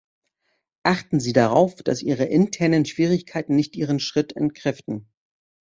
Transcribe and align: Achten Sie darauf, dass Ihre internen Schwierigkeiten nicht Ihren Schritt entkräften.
Achten 0.81 1.19
Sie 1.19 1.31
darauf, 1.31 1.83
dass 1.83 2.01
Ihre 2.01 2.23
internen 2.23 2.85
Schwierigkeiten 2.85 3.55
nicht 3.55 3.75
Ihren 3.75 3.99
Schritt 3.99 4.35
entkräften. 4.35 5.11